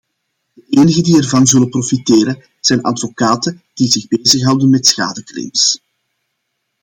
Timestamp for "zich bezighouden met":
3.91-4.87